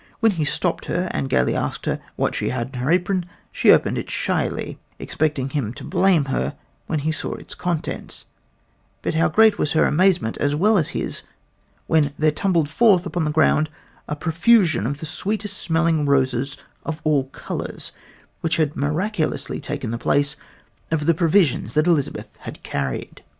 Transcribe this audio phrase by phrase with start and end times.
[0.19, 3.71] When he stopped her and gaily asked her what she had in her apron, she
[3.71, 6.55] opened it shyly, expecting him to blame her
[6.87, 8.25] when he saw its contents
[9.03, 11.21] but how great was her amazement as well as his
[11.85, 13.69] when there tumbled forth upon the ground
[14.07, 17.91] a profusion of the sweetest smelling roses of all colors,
[18.39, 20.35] which had miraculously taken the place
[20.89, 23.21] of the provisions that Elizabeth had carried!